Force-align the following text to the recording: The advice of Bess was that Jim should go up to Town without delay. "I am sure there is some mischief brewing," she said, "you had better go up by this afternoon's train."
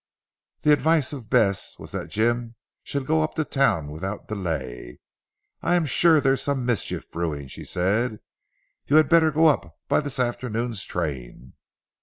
The 0.61 0.73
advice 0.73 1.13
of 1.13 1.29
Bess 1.29 1.77
was 1.77 1.91
that 1.91 2.09
Jim 2.09 2.55
should 2.81 3.05
go 3.05 3.21
up 3.21 3.35
to 3.35 3.45
Town 3.45 3.91
without 3.91 4.27
delay. 4.27 4.97
"I 5.61 5.75
am 5.75 5.85
sure 5.85 6.19
there 6.19 6.33
is 6.33 6.41
some 6.41 6.65
mischief 6.65 7.07
brewing," 7.11 7.47
she 7.47 7.63
said, 7.65 8.19
"you 8.87 8.95
had 8.95 9.07
better 9.09 9.29
go 9.29 9.45
up 9.45 9.77
by 9.87 9.99
this 10.01 10.17
afternoon's 10.19 10.83
train." 10.85 11.53